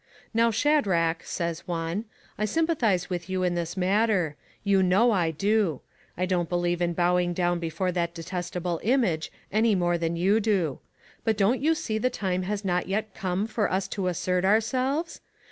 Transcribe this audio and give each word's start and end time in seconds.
'Now, 0.33 0.49
Shadrach,' 0.49 1.21
says 1.25 1.67
one,' 1.67 2.05
I 2.39 2.45
sympathize 2.45 3.07
with 3.07 3.29
}rou 3.29 3.43
in 3.43 3.53
this 3.53 3.77
matter; 3.77 4.35
you 4.63 4.81
know 4.81 5.11
I 5.11 5.29
do. 5.29 5.81
I 6.17 6.25
don't 6.25 6.49
believe 6.49 6.81
in 6.81 6.93
bowing 6.93 7.33
down 7.35 7.59
before 7.59 7.91
that 7.91 8.15
detestable 8.15 8.79
image 8.81 9.31
any 9.51 9.75
more 9.75 9.99
than 9.99 10.15
you 10.15 10.39
do; 10.39 10.79
but, 11.23 11.37
don't 11.37 11.61
you 11.61 11.75
see 11.75 11.99
the 11.99 12.09
time 12.09 12.41
has 12.41 12.65
not 12.65 12.87
yet 12.87 13.13
come 13.13 13.45
for 13.45 13.71
us 13.71 13.87
to 13.89 14.07
assert 14.07 14.43
ourselves 14.43 15.21